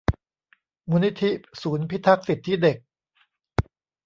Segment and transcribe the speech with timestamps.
[0.89, 1.29] มูลนิธิ
[1.61, 2.77] ศูนย์พิทักษ์สิทธิเด็ก